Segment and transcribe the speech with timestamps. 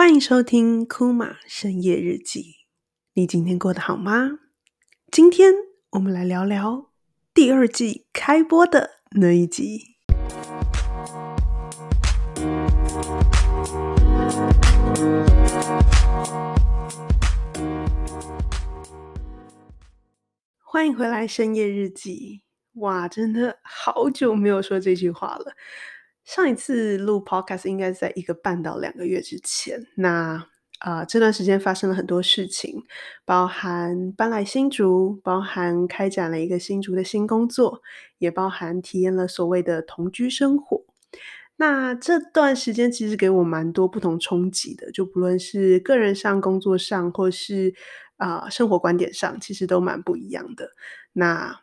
[0.00, 2.54] 欢迎收听库玛深夜日记。
[3.12, 4.38] 你今天过得好吗？
[5.12, 5.52] 今天
[5.90, 6.90] 我们来聊聊
[7.34, 9.98] 第二季开播的那一集。
[20.64, 22.40] 欢迎回来深夜日记。
[22.76, 25.52] 哇，真的好久没有说这句话了。
[26.32, 29.84] 上一次录 podcast 应该在一个半到两个月之前。
[29.96, 30.46] 那
[30.78, 32.84] 啊、呃，这段时间发生了很多事情，
[33.24, 37.82] 包含搬来新竹，包含开展了一个新竹的新工作，
[38.18, 40.84] 也包含体验了所谓的同居生活。
[41.56, 47.74] 那这段时间其实给我蛮多不同冲击的，就不论是个人上、工作上，或是
[48.18, 50.70] 啊、生活观点上，其实都蛮不一样的。
[51.12, 51.60] 那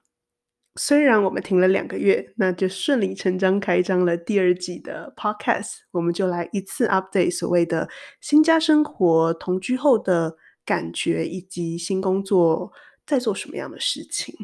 [0.77, 5.79] 虽然我们停了两个月，那就顺理成章开张了第二季的 Podcast。
[5.91, 7.89] 我们就来一次 update 所谓的
[8.21, 12.71] 新家生活、同居后的感觉，以及新工作
[13.05, 14.35] 在做什么样的事情。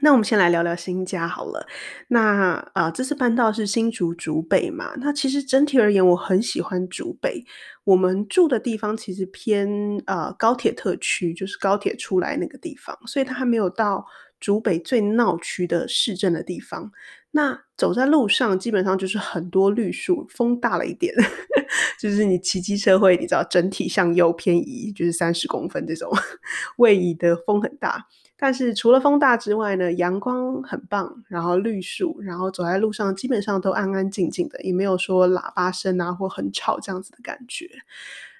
[0.00, 1.66] 那我们先来聊聊新家好了。
[2.08, 4.94] 那啊、呃，这次搬到是新竹竹北嘛？
[4.98, 7.44] 那其实整体而言，我很喜欢竹北。
[7.84, 9.68] 我们住的地方其实偏
[10.06, 14.06] 呃高铁特区，就是高铁出来那个地方，所以它还没有到。
[14.40, 16.92] 竹北最闹区的市镇的地方，
[17.32, 21.12] 那走在路上基本上就是很多绿树，风大了一点，
[22.00, 26.10] 就是你骑机车会，你知道整体向右偏移，就是三十公分这种
[26.78, 28.06] 位移的风很大。
[28.40, 37.68] 但是除了风大之外呢，阳光很棒，然后绿树，然后走在路上基本上都安安静静的，也没有说喇叭声啊或很吵这样子的感觉。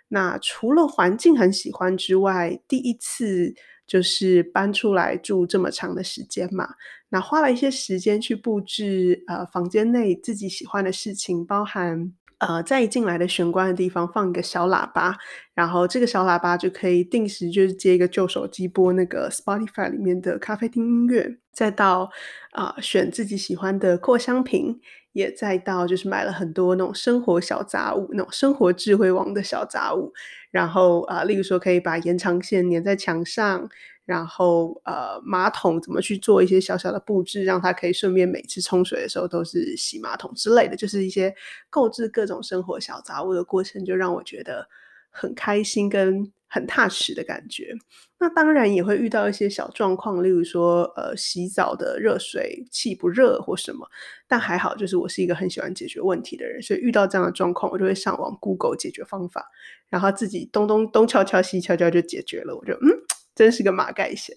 [0.06, 3.54] 那除了环境很喜欢之外，第一次。
[3.88, 6.74] 就是搬出来住这么长的时间嘛，
[7.08, 15.16] 那花了一些时间去布置呃房间内自己喜欢的事情，包含呃在一进来的玄关的地方放一个小喇叭，
[15.54, 22.10] 然后这个小喇叭就可以定时就是接一个旧手机播那个 Spotify 里面的咖啡厅音乐，再到
[22.52, 24.80] 啊、选自己喜欢的扩香瓶，
[25.12, 30.12] 也再到就是买了很多那种生活小杂物，那种生活智慧王的小杂物。
[30.50, 33.68] 然后啊、例如说可以把延长线粘在墙上，
[34.08, 41.34] 然后呃，马桶怎么去做一些小小的布置，让它可以顺便每次冲水的时候都是洗马桶之类的，就是一些
[41.68, 44.66] 购置各种生活小杂物的过程，就让我觉得
[45.10, 47.74] 很开心跟很踏实的感觉。
[48.18, 53.86] 那当然也会遇到一些小状况，例如说呃，洗澡的热水器不热或什么，
[54.26, 59.50] 但还好，就是我是一个很喜欢解决问题的人，所以遇到这样的状况，我就会上网 Google 解决方法。
[59.90, 62.88] 然后自己东东东敲敲西敲敲就解决了，我就嗯，
[63.38, 64.36] 真是个马盖先。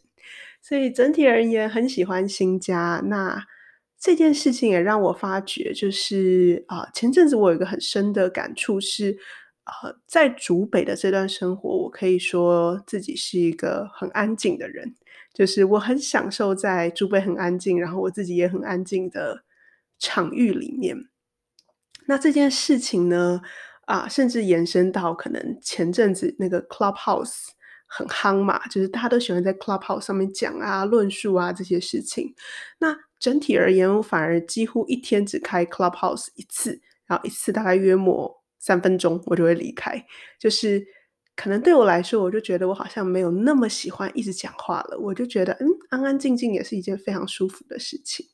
[0.61, 3.01] 所以整体而言很喜欢新家。
[3.05, 3.43] 那
[3.99, 9.17] 这件事情也让我发觉，就是啊、前阵子我有一个很深的感触是，
[9.65, 14.95] 呃，在竹北的这段生活，我可以说自己是一个很安静的人，
[15.33, 19.43] 就是我很享受在竹北很安静，然后我自己也很安静的
[19.97, 20.95] 场域里面。
[22.07, 23.41] 那这件事情呢？
[23.85, 27.49] 啊，甚至延伸到可能前阵子那个 Clubhouse
[27.93, 32.33] 很夯嘛，就是大家都喜欢在 Clubhouse 上面讲啊、论述啊这些事情。
[32.79, 40.01] 那整体而言，我反而几乎一天只开 Clubhouse 一次，然后一次大概约莫三分钟，我就会离开。
[40.39, 40.81] 就是
[41.35, 48.25] 可能对我来说，我就觉得我好像没有那么喜欢一直讲话了，我就觉得嗯，安安静静也是一件非常舒服的事情。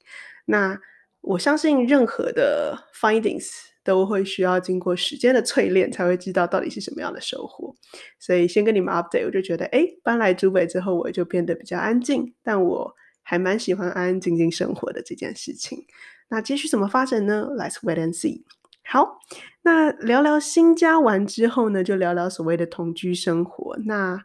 [0.45, 0.79] 那
[1.21, 3.49] 我相信任何的 findings。
[3.87, 7.73] 都会需要经过时间的淬炼，才会知道到底是什么样的收获。
[8.19, 12.93] 所以先跟你们 update，我就觉得，哎，搬来竹北之后，我就变得比较安静，但我
[13.23, 15.85] 还蛮喜欢安安静静生活的这件事情。
[16.27, 18.43] 那继续怎么发展呢？Let's wait and see。
[18.83, 19.19] 好，
[19.63, 23.77] 那聊聊新家完之后呢，就聊聊所谓的同居生活。
[23.85, 24.21] 那，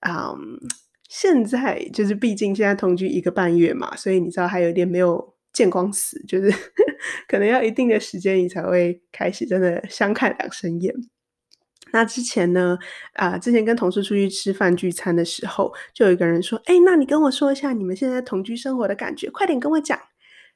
[0.00, 0.58] 嗯，
[1.08, 5.35] 现在就是毕竟现在同居一个半月嘛，所以你知道还有点没有。
[5.56, 6.52] 见光死，就是
[7.26, 10.94] 可能要一定的时间，你才会开始真的相看两生厌。
[11.92, 12.76] 那之前呢，
[13.14, 19.98] 啊、之前跟同事出去吃饭聚餐的时候，就有一个人说：“哎，那你跟我说一下你们现在同居生活的感觉，快点跟我讲。”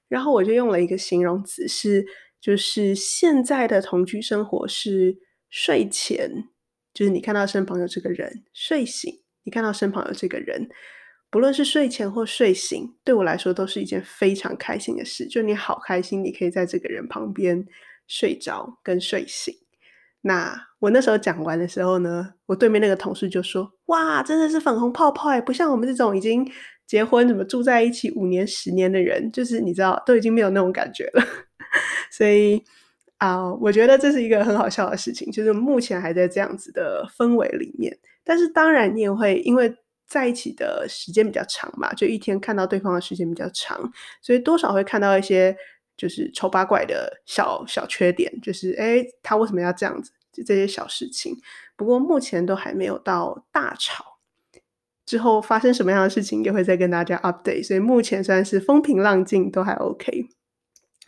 [0.07, 2.05] 然后我就用了一个形容词，是
[2.39, 5.17] 就是现在的同居生活是
[5.49, 6.29] 睡前，
[6.93, 9.11] 就是你看到身旁有这个人；睡醒，
[9.45, 10.69] 你看到身旁有这个人。
[11.31, 15.27] 不论是睡前或睡醒，对我来说都是一件非常开心的事。
[15.27, 17.65] 就你好开心，你可以在这个人旁边
[18.09, 19.55] 睡着跟睡醒。
[20.23, 26.47] 那我那时候讲完的时候呢，我对面那个同事就说：“哇，真的是粉红泡泡哎，不像我们这种已经
[26.87, 31.25] 结婚、怎么住在一起五年、十年的人，就是你知道，都已经没有那种感觉了。
[32.11, 32.63] ”所以
[33.19, 37.97] 啊我觉得这是一个很好笑的事情，就是目前还在这样子的氛围里面。
[38.25, 39.75] 但是当然，你也会因为
[40.11, 43.81] 在一起的时间比较长嘛，就一天看到对方的时间比较长，
[44.21, 45.57] 所以多少会看到一些
[45.97, 50.11] 就是丑八怪的小小缺点，就是诶，他为什么要这样子？
[50.33, 51.37] 就这些小事情。
[51.77, 54.19] 不过目前都还没有到大吵，
[55.07, 57.65] 之后发生什么样的事情也会再跟大家 update。
[57.65, 60.27] 所以目前算是风平浪静，都还 OK。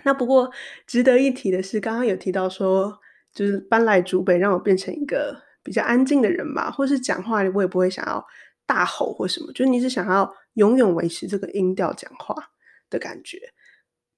[0.05, 0.51] 那不过
[0.87, 3.01] 值得一提的是，刚刚有提到说，
[3.33, 8.25] 就是搬来竹北，让我变成一个比较安静的人嘛，或是讲话我也不会想要
[8.73, 12.35] 大吼或什么，就是你是想要永远维持这个音调讲话
[12.89, 13.39] 的感觉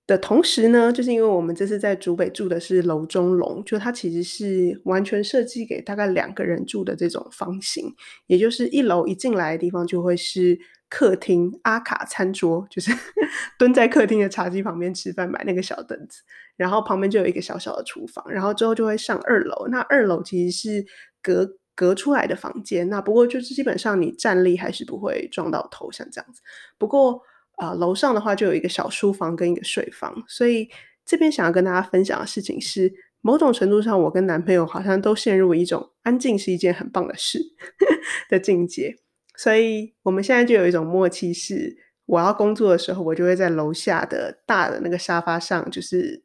[0.07, 7.93] 的同时呢，就是因为我们这次在竹北住的是楼中楼，就它其实是完全设计给大概两个人住的这种房型，
[8.27, 10.59] 也就是一楼一进来的地方就会是。
[10.91, 12.93] 客厅阿卡餐桌，就是
[13.59, 16.23] 蹲在客厅的茶几旁边吃饭，买那个小凳子，
[16.57, 19.67] 然后旁边就有一个小小的厨房，然后之后就会上二楼。
[19.73, 20.87] 那二楼其实是
[21.21, 26.41] 隔隔出来的房间，那不过就是基本上你站立还是不会撞到头，像这样子。
[26.79, 27.21] 不过
[27.57, 30.69] 啊、楼上的话就有一个小书房跟一个睡房，所以
[31.05, 37.39] 这边想要跟大家分享的事情是，某种程度上，我跟男朋友好像都陷入一种安静是一件很棒的事
[38.29, 38.97] 的境界。
[39.37, 41.77] 所以我们现在就有一种默契，是
[42.07, 46.24] 我要工作的时候，我就会在楼下的大的那个沙发上，就是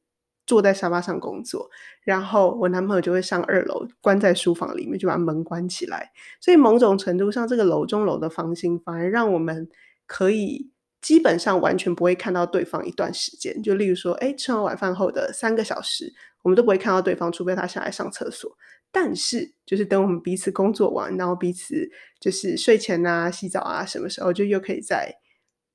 [0.49, 1.69] 坐在沙发上工作。
[2.01, 6.11] 然后我男朋友就会上二楼，关在书房里面，就把门关起来。
[6.41, 9.69] 所以某种程度上，这个楼中楼的房型反而让我们
[10.07, 13.61] 可以基本上完全不会看到对方一段时间。
[13.61, 16.11] 就例如说，哎，吃完晚饭后的三个小时，
[16.41, 18.51] 我们都不会看到对方，除非他下来上厕所。
[18.91, 21.87] 但是，就是等我们彼此工作完，然后彼此
[22.19, 25.13] 就是睡前啊、洗澡啊，什么时候就又可以再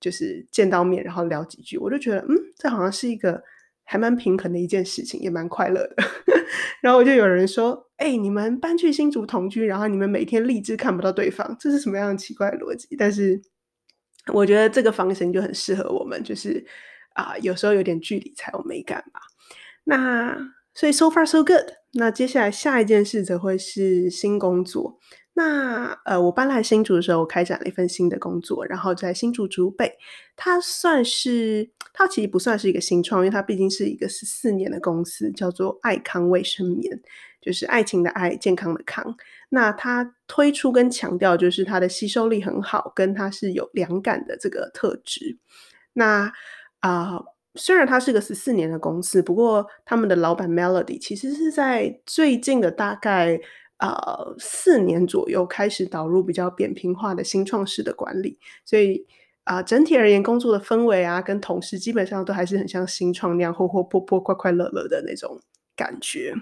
[0.01, 3.41] 就是见到面，然后聊几句，我就觉得，嗯，这好像是一个
[3.85, 5.97] 还蛮平衡的一件事情，也蛮快乐的。
[6.83, 12.95] 然后我就有人说，哎、你们搬去新竹同居，然后你们每天立志看不到对方，这是什么样的奇怪逻辑？
[12.97, 13.41] 但是
[14.33, 16.65] 我觉得这个房型就很适合我们，就是
[17.15, 19.21] 啊、有时候有点距离才有美感嘛。
[19.85, 20.37] 那
[20.75, 21.65] 所以 so far so good。
[21.93, 24.99] 那接下来下一件事则会是新工作。
[25.37, 29.93] 那呃，我搬来新竹的时候，我开展了一份新的工作，然后在新竹竹北，
[30.37, 37.01] 它算是它其实不算是一个新创，因为它毕竟是一个十四年的公司，叫做爱康卫生棉，
[37.41, 39.17] 就是爱情的爱，健康的康。
[39.49, 45.37] 那它推出跟强调就是它的吸收力很好，跟它是有凉感的这个特质。
[45.93, 46.33] 那
[46.81, 47.17] 啊。
[47.17, 47.25] 呃
[47.57, 53.39] 虽然它是个十四年的公司，不过他们的老板 Melody 其实是在最近的大概
[53.89, 59.07] 呃四年左右开始导入比较扁平化的新创式的管理，所以
[59.45, 65.39] 啊、整体而言工作的氛围啊跟同事基本上都还是很像新创那样活活泼泼、快快乐乐的那种
[65.77, 66.35] 感觉。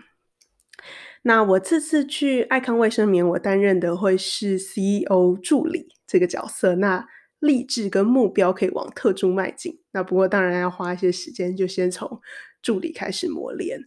[1.22, 6.76] 那我这次去爱康卫生棉，我担任的会是 CEO 助理这个角色。
[6.76, 7.04] 那
[7.40, 12.20] 励志跟目标可以往特助迈进，那不过当然要花一些时间，就先从
[12.62, 13.80] 助理开始磨练。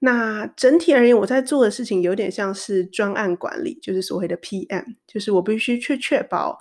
[0.00, 6.58] 那整体而言，我在做的事情有点像是专案管理，就是所谓的 PM，就是我必须去确保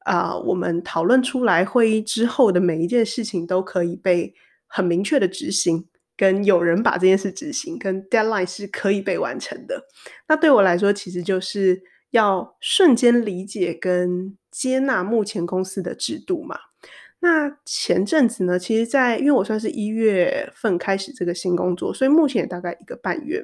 [0.00, 4.34] 啊、我们讨论出来会议之后的每一件事情都可以被
[4.66, 5.86] 很明确的执行，
[6.16, 9.84] 跟有人把这件事执行，跟 deadline 是可以被完成的。
[10.28, 11.82] 那对我来说，其实就是。
[12.12, 16.56] 要瞬间理解跟接纳目前公司的制度嘛。
[17.28, 23.42] 那前阵子呢，其实在，因为我算是一月份开始这个新工作，所以目前也大概一个半月。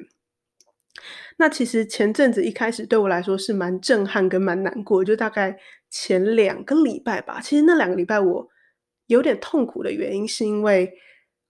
[1.37, 5.59] 那其实前阵子一开始对我来说是蛮震撼跟蛮难过，就大概
[5.89, 7.41] 前两个礼拜吧。
[7.41, 8.47] 其实那两个礼拜我
[9.07, 10.93] 有点痛苦的原因，是因为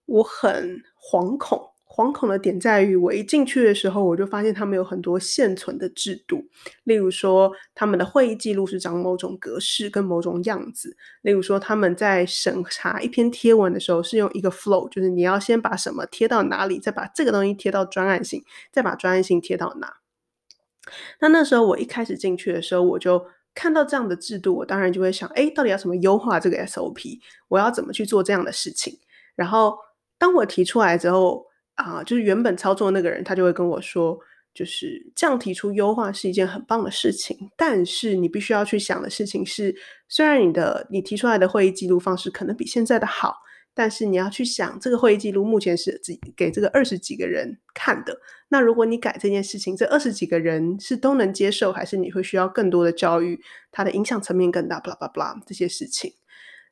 [0.05, 1.72] 我很惶恐。
[1.95, 6.43] 惶恐的点在于，我一进去的时候，我就发现他们有很多现存的制度，
[6.85, 19.97] 例如说他们的会议记录是长某种格式跟某种样子，例如说他们在审查一篇贴文的时候是用一个 flow，就是你要先把什么贴到哪里，再把这个东西贴到专案性，再把专案性贴到哪。
[21.19, 23.23] 那那时候我一开始进去的时候，我就
[23.53, 27.19] 看到这样的制度，我当然就会想，哎，到底要怎么优化这个 SOP？
[27.49, 28.97] 我要怎么去做这样的事情？
[29.35, 29.77] 然后
[30.17, 34.17] 当我提出来之后，啊、就是原本操作那个人，他就会跟我说，
[34.53, 39.75] 就是这样提出优化是一件很棒的事情，但是你必须要去想的事情是，
[40.07, 43.35] 虽然你的你提出来的会议记录方式可能比现在的好，
[43.73, 48.15] 但是你要去想，这个会议记录目前是只给这个二十几个人看的，
[48.49, 53.39] 那如果你改这件事情，这二十几个人是都能接受，还是你会需要更多的教育，
[53.71, 56.13] 它的影响层面更大，blah blah blah 这些事情。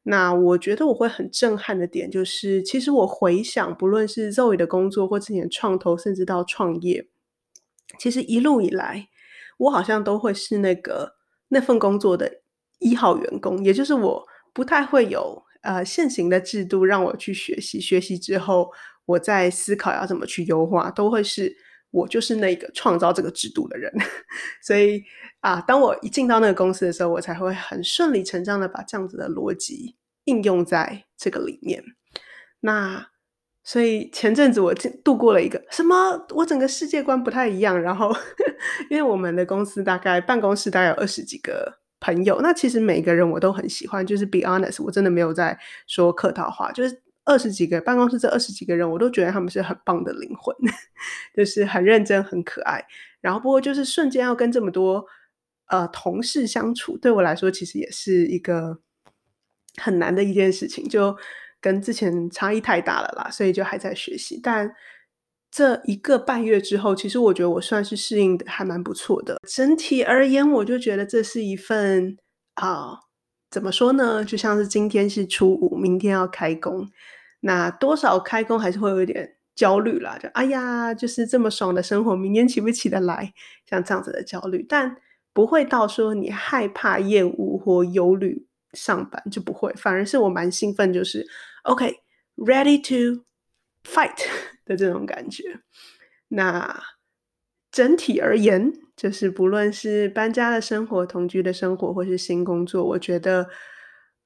[0.03, 7.07] 那我觉得我会很震撼的点就是，其实我回想，不论是 Zoe 的工作，或之前创投，甚至到创业，
[7.99, 9.09] 其实一路以来，
[9.57, 11.13] 我好像都会是那个
[11.49, 12.41] 那份工作的
[12.79, 18.71] 一号员工，也就是我不太会有呃现行的制度让我去学习，学习之后
[19.05, 21.55] 我再思考要怎么去优化，都会是
[21.91, 23.93] 我就是那个创造这个制度的人，
[24.63, 25.03] 所以。
[25.41, 25.59] 啊！
[25.61, 29.95] 当我一进到那个公司的时候，我才会很顺理成章的把这样子的逻辑
[30.25, 31.83] 应用在这个里面。
[32.59, 33.07] 那
[33.63, 34.71] 所以前阵子我
[35.03, 36.27] 度过了一个什么？
[36.35, 37.81] 我整个世界观不太一样。
[37.81, 38.15] 然后
[38.91, 44.05] 因为我们的公司大概办公室大概有二十几个朋友，那其实每个人我都很喜欢。
[44.05, 45.57] 就是 be honest，我真的没有在
[45.87, 46.71] 说客套话。
[46.71, 50.55] 就是二十几个办公室这二十几个人，我都觉得他们是很棒的灵魂，
[51.35, 52.85] 就是很认真、很可爱。
[53.19, 55.05] 然后不过就是瞬间要跟这么多。
[55.67, 58.79] 呃，同事相处对我来说其实也是一个
[59.77, 61.15] 很难的一件事情，就
[61.61, 64.37] 跟之前差异太大了啦，所以就还在学习。
[64.43, 64.69] 但
[65.49, 69.37] 这一个半月之后，其实我觉得我算是适应的还蛮不错的。
[69.47, 72.17] 整体而言，我就觉得这是一份
[72.55, 72.99] 啊、
[73.51, 74.25] 怎么说呢？
[74.25, 76.89] 就像是今天是初五，明天要开工，
[77.41, 80.17] 那多少开工还是会有一点焦虑啦。
[80.17, 83.33] 就哎呀，就是这么爽的生活，明天起不起得来？
[83.69, 84.97] 像这样子的焦虑，但。
[85.33, 91.25] 不会到说你害怕、厌恶或忧虑上班就不会，反而是我蛮兴奋，就是
[91.63, 93.23] OK，ready to
[93.89, 94.25] fight
[94.67, 95.61] 的这种感觉。
[96.27, 96.83] 那
[97.71, 103.47] 整体而言，就是不论是搬家的生活、同居的生活，或是新工作，我觉得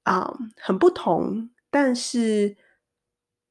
[0.04, 2.58] 啊、很不同，但是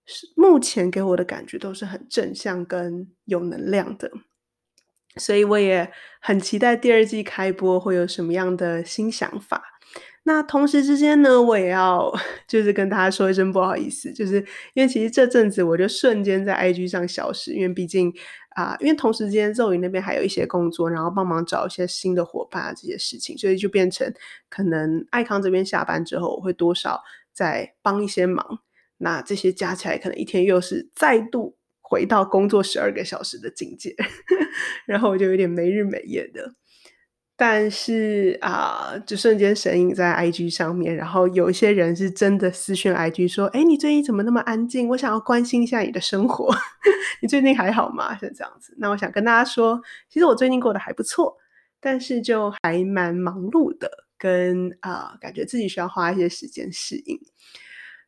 [0.04, 4.10] 是目前给我的感觉都是很正向跟有能量的。
[5.16, 9.62] 所以我也很期待第二季开播会有什么样的新想法。
[10.24, 12.12] 那同时之间呢，我也要
[12.48, 14.36] 就是跟大家说一声不好意思，就是
[14.74, 18.12] 因为其实这阵子我就瞬间在 IG 上消失，因为毕竟
[18.56, 24.12] 啊、因为同时之间 Zoe 那边还有一些工作，然后帮忙找一些新的伙伴啊这些事情，所以就变成
[24.48, 27.02] 可能爱康这边下班之后，我会多少
[27.32, 28.60] 再帮一些忙。
[28.98, 31.56] 那这些加起来，可能一天又是再度。
[31.86, 33.94] 回到工作十二个小时的境界，
[34.86, 36.54] 然后我就有点没日没夜的。
[37.36, 44.88] 但是啊、就瞬间神隐在 IG 上面，然后有一些人是真的私讯 IG 说：“哎，你最近怎么那么安静？
[44.88, 46.54] 我想要关心一下你的生活，
[47.20, 48.72] 你最近还好吗？”是这样子。
[48.78, 51.36] 那我想跟大家说，其实我最近过得还不错，
[51.80, 57.18] 但是就还蛮忙碌的，跟啊、感觉自己需要花一些时间适应。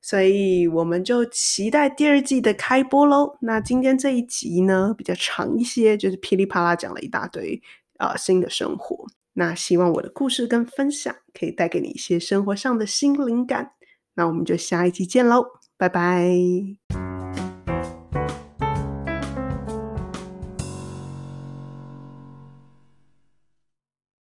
[0.00, 3.36] 所以我们就期待第二季的开播喽。
[3.40, 7.60] 那今天这一集呢，比较长一些，就是噼里啪啦讲了一大堆、
[7.98, 9.06] 呃、新的生活。
[9.34, 13.72] 那希望我的故事跟分享可以带给你一些生活上的新灵感。
[14.14, 15.44] 那我们就下一集见喽，
[15.76, 17.05] 拜拜。